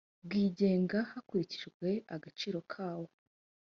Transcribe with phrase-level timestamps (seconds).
[0.25, 3.07] bwigenga hakurikijwe agaciro kawo